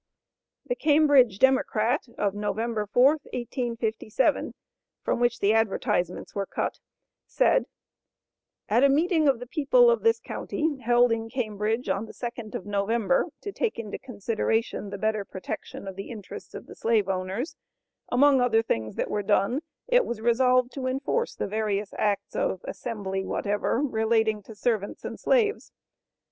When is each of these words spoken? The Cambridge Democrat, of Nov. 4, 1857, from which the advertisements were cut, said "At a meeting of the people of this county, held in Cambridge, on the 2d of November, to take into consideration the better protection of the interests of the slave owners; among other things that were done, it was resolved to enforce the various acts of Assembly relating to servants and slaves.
The 0.65 0.73
Cambridge 0.75 1.37
Democrat, 1.37 2.07
of 2.17 2.33
Nov. 2.33 2.55
4, 2.55 2.85
1857, 2.89 4.55
from 5.03 5.19
which 5.19 5.37
the 5.37 5.53
advertisements 5.53 6.33
were 6.33 6.47
cut, 6.47 6.79
said 7.27 7.67
"At 8.67 8.83
a 8.83 8.89
meeting 8.89 9.27
of 9.27 9.37
the 9.39 9.45
people 9.45 9.91
of 9.91 10.01
this 10.01 10.19
county, 10.19 10.77
held 10.79 11.11
in 11.11 11.29
Cambridge, 11.29 11.87
on 11.87 12.07
the 12.07 12.13
2d 12.15 12.55
of 12.55 12.65
November, 12.65 13.27
to 13.41 13.51
take 13.51 13.77
into 13.77 13.99
consideration 13.99 14.89
the 14.89 14.97
better 14.97 15.23
protection 15.23 15.87
of 15.87 15.95
the 15.95 16.09
interests 16.09 16.55
of 16.55 16.65
the 16.65 16.73
slave 16.73 17.07
owners; 17.07 17.55
among 18.11 18.41
other 18.41 18.63
things 18.63 18.95
that 18.95 19.07
were 19.11 19.21
done, 19.21 19.61
it 19.87 20.03
was 20.03 20.19
resolved 20.19 20.71
to 20.71 20.87
enforce 20.87 21.35
the 21.35 21.45
various 21.45 21.93
acts 21.99 22.35
of 22.35 22.61
Assembly 22.63 23.23
relating 23.23 24.41
to 24.41 24.55
servants 24.55 25.05
and 25.05 25.19
slaves. 25.19 25.71